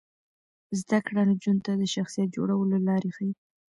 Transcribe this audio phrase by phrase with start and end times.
[0.81, 3.33] زده کړه نجونو ته د شخصیت جوړولو لارې ښيي.